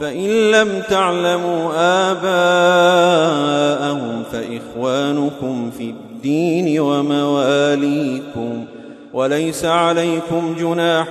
فإن 0.00 0.50
لم 0.50 0.82
تعلموا 0.90 1.70
آباءهم 2.10 3.58
فإخوانكم 4.32 5.70
في 5.70 5.82
الدين 5.90 6.80
ومواليكم 6.80 8.64
وليس 9.12 9.64
عليكم 9.64 10.54
جناح 10.58 11.08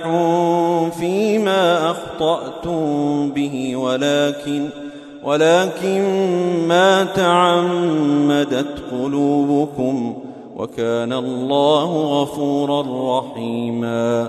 فيما 1.00 1.90
أخطأتم 1.90 3.30
به 3.30 3.76
ولكن 3.76 4.68
ولكن 5.24 6.02
ما 6.68 7.04
تعمدت 7.04 8.82
قلوبكم 8.92 10.16
وكان 10.56 11.12
الله 11.12 12.22
غفورا 12.22 12.84
رحيما 13.20 14.28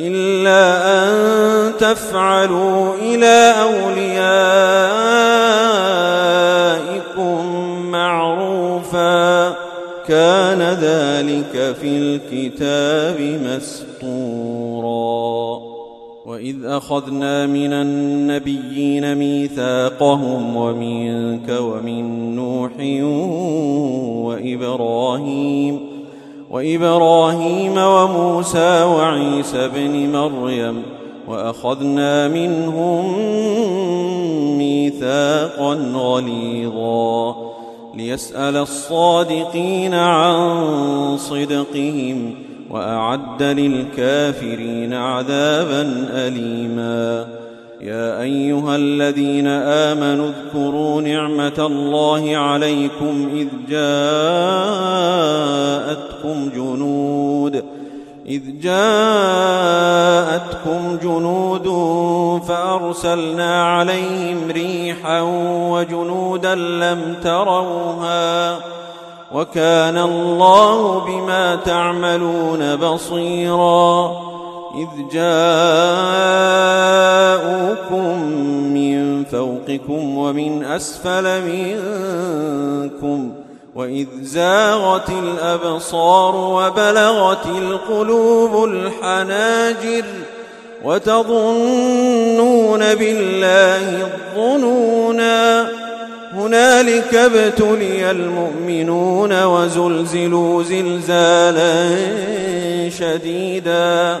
إلا 0.00 0.62
أن 1.04 1.12
تفعلوا 1.76 2.94
إلى 2.94 3.54
أوليائكم 3.62 4.30
معروفا. 7.90 9.70
كان 10.08 10.62
ذلك 10.62 11.76
في 11.80 11.88
الكتاب 11.98 13.20
مسطورا 13.46 14.90
وإذ 16.26 16.56
أخذنا 16.64 17.46
من 17.46 17.72
النبيين 17.72 19.14
ميثاقهم 19.14 20.56
ومنك 20.56 21.48
ومن 21.60 22.36
نوح 22.36 22.72
وإبراهيم 24.26 25.89
وإبراهيم 26.50 27.78
وموسى 27.78 28.82
وعيسى 28.82 29.68
بن 29.68 30.12
مريم 30.12 30.82
وأخذنا 31.28 32.28
منهم 32.28 33.18
ميثاقا 34.58 35.74
غليظا 35.94 37.36
ليسأل 37.94 38.56
الصادقين 38.56 39.94
عن 39.94 41.16
صدقهم 41.16 42.34
وأعد 42.70 43.42
للكافرين 43.42 44.94
عذابا 44.94 46.08
أليما 46.12 47.39
يا 47.80 48.20
أيها 48.20 48.76
الذين 48.76 49.46
آمنوا 49.46 50.28
اذكروا 50.30 51.00
نعمة 51.00 51.52
الله 51.58 52.36
عليكم 52.36 53.30
إذ 53.34 53.48
جاءتكم 53.68 54.10
جنود 56.54 57.64
إذ 58.26 58.42
جاءتكم 58.62 59.78
جنود 61.02 61.68
فأرسلنا 62.48 63.64
عليهم 63.64 64.50
ريحا 64.50 65.20
وجنودا 65.70 66.54
لم 66.54 67.16
تروها 67.24 68.58
وكان 69.32 69.98
الله 69.98 71.00
بما 71.00 71.56
تعملون 71.56 72.76
بصيرا. 72.76 74.29
إذ 74.74 74.88
جاءوكم 75.12 75.42
من 78.74 79.24
فوقكم 79.24 80.16
ومن 80.16 80.64
أسفل 80.64 81.42
منكم 81.42 83.32
وإذ 83.74 84.06
زاغت 84.22 85.08
الأبصار 85.10 86.36
وبلغت 86.36 87.46
القلوب 87.46 88.64
الحناجر 88.64 90.04
وتظنون 90.84 92.14
بالله 92.94 94.06
الظنونا 94.36 95.68
هنالك 96.32 97.14
ابتلي 97.14 98.10
المؤمنون 98.10 99.44
وزلزلوا 99.44 100.62
زلزالا 100.62 101.90
شديدا 102.90 104.20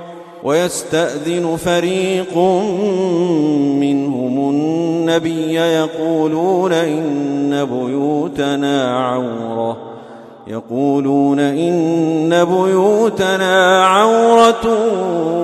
ويستأذن 0.43 1.55
فريق 1.55 2.37
منهم 3.77 4.49
النبي 4.49 5.53
يقولون 5.53 6.73
إن 6.73 7.65
بيوتنا 7.65 8.97
عورة. 9.07 9.77
يقولون 10.47 11.39
إن 11.39 12.45
بيوتنا 12.45 13.85
عورة 13.85 14.67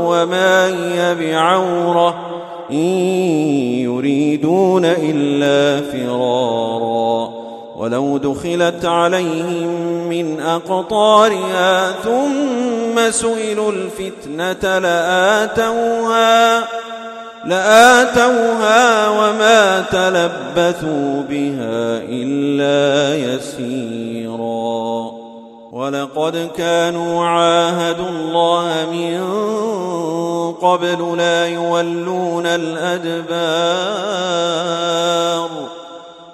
وما 0.05 0.67
هي 0.67 1.15
بعورة. 1.15 2.15
إن 2.71 2.75
يريدون 3.83 4.85
إلا 4.85 5.81
فرارا. 5.91 6.66
ولو 7.87 8.17
دخلت 8.17 8.85
عليهم 8.85 9.67
من 10.09 10.41
أقطارها 10.41 11.91
ثم 11.91 13.11
سئلوا 13.11 13.71
الفتنة 13.71 14.77
لآتوها 14.79 16.59
لآتوها 17.45 19.09
وما 19.09 19.81
تلبثوا 19.81 21.21
بها 21.29 22.01
إلا 22.09 23.15
يسيرا. 23.33 25.11
ولقد 25.71 26.49
كانوا 26.57 27.25
عاهدوا 27.25 28.09
الله 28.09 28.87
من 28.91 29.21
قبل 30.53 31.17
لا 31.17 31.47
يولون 31.47 32.45
الأدبار. 32.45 33.17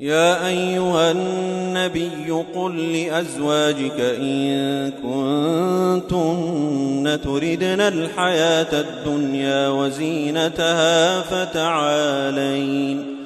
يا 0.00 0.46
أيها 0.46 1.10
النبي 1.10 2.30
قل 2.54 2.92
لأزواجك 2.92 4.00
إن 4.00 4.90
كنتن 5.02 6.38
تردن 7.24 7.80
الحياة 7.80 8.80
الدنيا 8.80 9.68
وزينتها 9.68 11.20
فتعالين 11.20 13.16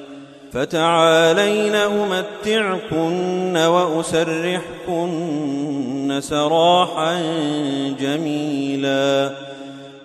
فتعالين 0.53 1.75
أمتعكن 1.75 3.57
وأسرحكن 3.57 4.99
سراحا 6.21 7.21
جميلا 7.99 9.31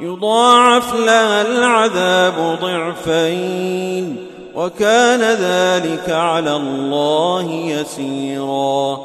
يضاعف 0.00 0.94
لها 0.94 1.42
العذاب 1.42 2.58
ضعفين 2.62 4.16
وكان 4.54 5.20
ذلك 5.20 6.10
على 6.10 6.56
الله 6.56 7.50
يسيرا. 7.50 8.98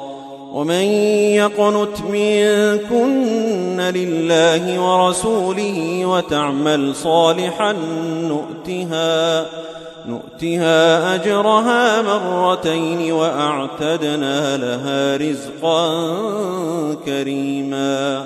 ومن 0.54 0.84
يقنت 1.34 2.02
منكن 2.10 3.80
لله 3.82 4.80
ورسوله 4.80 6.06
وتعمل 6.06 6.96
صالحا 6.96 7.76
نؤتها 8.22 9.46
نؤتها 10.06 11.16
أجرها 11.16 12.02
مرتين 12.02 13.12
وأعتدنا 13.12 14.58
لها 14.58 15.18
رزقا 15.18 16.06
كريما. 17.06 18.26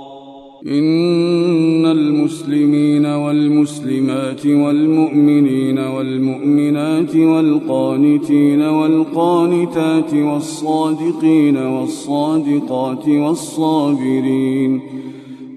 إن 0.67 1.85
المسلمين 1.85 3.05
والمسلمات 3.05 4.45
والمؤمنين 4.45 5.79
والمؤمنات 5.79 7.15
والقانتين 7.15 8.61
والقانتات 8.61 10.13
والصادقين 10.13 11.57
والصادقات 11.57 13.07
والصابرين 13.07 14.81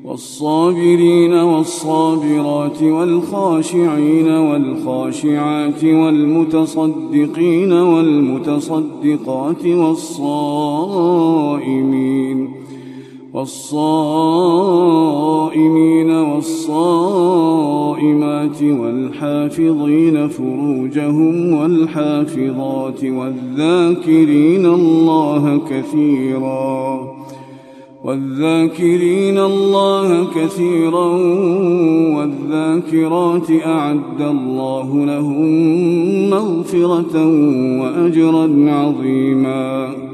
والصابرين 0.05 1.33
والصابرات 1.33 2.83
والخاشعين 2.83 4.29
والخاشعات 4.29 5.85
والمتصدقين 5.85 7.73
والمتصدقات 7.73 9.67
والصائمين 9.67 11.05
والصائمين 13.35 15.01
والصائمات 16.11 17.43
والحافظين 18.63 20.29
فروجهم 20.29 21.53
والحافظات 21.53 23.05
والذاكرين 23.05 24.67
الله 24.67 25.61
كثيرا 25.71 27.01
والذاكرين 28.05 29.39
الله 29.39 30.27
كثيرا 30.35 31.07
والذاكرات 32.17 33.51
أعد 33.67 34.21
الله 34.21 35.05
لهم 35.05 35.51
مغفرة 36.31 37.27
وأجرا 37.81 38.71
عظيما 38.71 40.14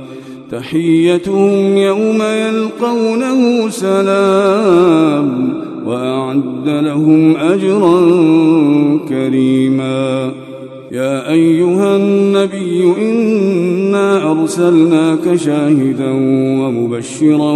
تحيتهم 0.51 1.77
يوم 1.77 2.21
يلقونه 2.21 3.69
سلام 3.69 5.53
وأعد 5.85 6.67
لهم 6.67 7.37
أجرا 7.37 7.99
كريما. 9.09 10.31
يا 10.91 11.31
أيها 11.31 11.97
النبي 11.97 12.93
إنا 13.01 14.31
أرسلناك 14.31 15.35
شاهدا 15.35 16.11
ومبشرا 16.61 17.51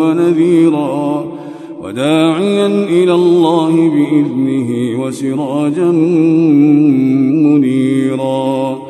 ونذيرا 0.00 1.24
وداعيا 1.82 2.66
إلى 2.66 3.14
الله 3.14 3.90
بإذنه 3.90 5.00
وسراجا 5.00 5.90
منيرا. 7.44 8.89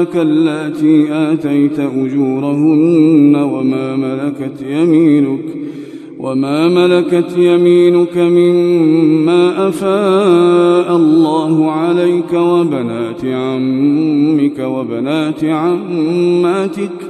ازواجك 0.00 0.16
اللاتي 0.16 1.12
آتيت 1.12 1.78
أجورهن 1.78 3.36
وما 3.36 3.96
ملكت 3.96 4.62
يمينك 4.62 5.40
وما 6.18 6.68
ملكت 6.68 7.36
يمينك 7.38 8.16
مما 8.16 9.68
أفاء 9.68 10.96
الله 10.96 11.70
عليك 11.70 12.32
وبنات 12.32 13.24
عمك 13.24 14.58
وبنات 14.58 15.44
عماتك 15.44 17.09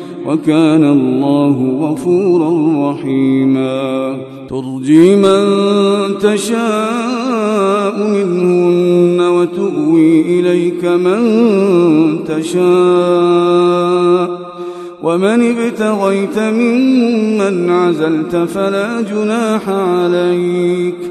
وكان 0.27 0.83
الله 0.83 1.77
غفورا 1.81 2.51
رحيما. 2.91 4.17
ترجي 4.49 5.15
من 5.15 5.43
تشاء 6.21 8.07
منهن 8.07 9.21
وتؤوي 9.21 10.21
إليك 10.21 10.85
من 10.85 11.19
تشاء. 12.23 13.71
ومن 15.03 15.55
ابتغيت 15.57 16.39
ممن 16.39 17.69
عزلت 17.69 18.35
فلا 18.35 19.01
جناح 19.01 19.69
عليك. 19.69 21.10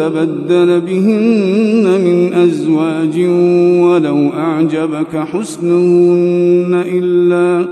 تبدل 0.00 0.80
بهن 0.80 1.84
من 2.04 2.34
أزواج 2.34 3.20
ولو 3.84 4.28
أعجبك 4.28 5.16
حسنهن 5.16 6.82
إلا 6.86 7.68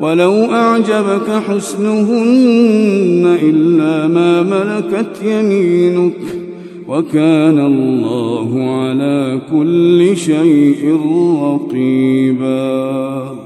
ولو 0.00 0.44
أعجبك 0.44 1.30
حسنهن 1.48 3.36
إلا 3.42 4.08
ما 4.08 4.42
ملكت 4.42 5.22
يمينك 5.24 6.12
وكان 6.88 7.58
الله 7.58 8.70
على 8.70 9.40
كل 9.50 10.16
شيء 10.16 10.98
رقيباً 11.42 13.45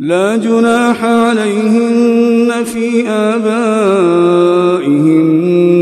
لا 0.00 0.36
جناح 0.36 1.04
عليهن 1.04 2.64
في 2.64 3.08
آبائهن 3.08 4.24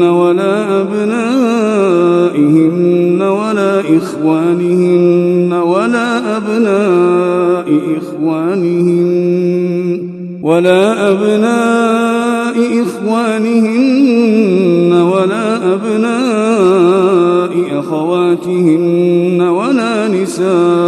ولا 0.02 0.80
أبنائهن 0.80 2.42
ولا 3.22 3.80
إخوانهن 3.96 5.52
ولا 5.52 6.36
أبناء 6.36 7.80
إخوانهن 7.98 9.28
ولا 10.42 11.10
أبناء 11.10 12.82
إخوانهن 12.82 14.12
ولا 14.92 15.74
أبناء 15.74 17.52
أخواتهن 17.78 19.40
ولا 19.40 20.08
نسائهن 20.08 20.87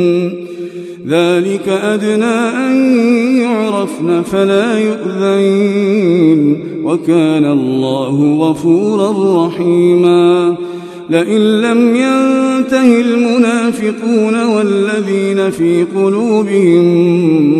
ذلك 1.11 1.67
أدنى 1.67 2.39
أن 2.67 2.75
يعرفن 3.41 4.21
فلا 4.21 4.79
يؤذين 4.79 6.59
وكان 6.83 7.45
الله 7.45 8.37
غفورا 8.39 9.47
رحيما. 9.47 10.55
لئن 11.09 11.61
لم 11.61 11.95
ينته 11.95 13.01
المنافقون 13.01 14.43
والذين 14.43 15.49
في 15.49 15.83
قلوبهم 15.95 16.83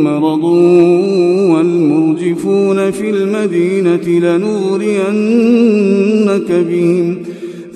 مرض 0.04 0.44
والمرجفون 1.54 2.92
في 2.92 3.10
المدينة 3.10 4.20
لنغرينك 4.20 4.92
بهم 6.52 7.18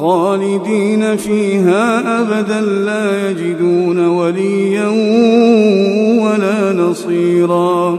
خالدين 0.00 1.16
فيها 1.16 2.20
أبدا 2.20 2.60
لا 2.60 3.30
يجدون 3.30 4.06
وليا 4.06 4.88
ولا 6.22 6.72
نصيرا. 6.72 7.98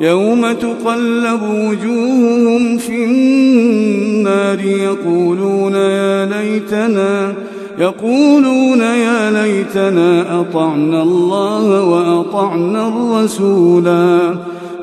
يوم 0.00 0.52
تقلب 0.52 1.42
وجوههم 1.42 2.78
في 2.78 3.04
النار 3.04 4.60
يقولون 4.60 5.74
يا 5.74 6.26
ليتنا 6.26 7.34
يقولون 7.78 8.80
يا 8.80 9.30
ليتنا 9.30 10.40
أطعنا 10.40 11.02
الله 11.02 11.84
وأطعنا 11.84 12.88
الرسولا. 12.88 14.34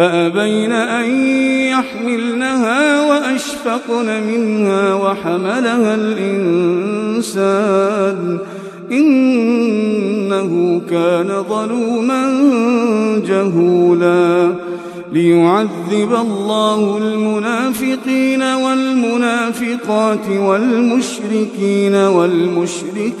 فأبين 0.00 0.72
أن 0.72 1.10
يحملنها 1.60 3.08
وأشفقن 3.08 4.22
منها 4.26 4.94
وحملها 4.94 5.94
الإنسان 5.94 7.48
إنه 8.92 10.80
كان 10.90 11.44
ظلوما 11.48 12.32
جهولا 13.26 14.54
ليعذب 15.12 16.14
الله 16.20 16.98
المنافقين 16.98 18.42
والمنافقات 18.42 20.28
والمشركين 20.28 21.94
والمشركات 21.94 23.20